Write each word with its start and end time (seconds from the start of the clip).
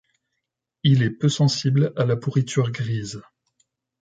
Il 0.81 1.03
est 1.03 1.11
peu 1.11 1.29
sensible 1.29 1.93
à 1.95 2.05
la 2.05 2.17
pourriture 2.17 2.71
grise. 2.71 3.21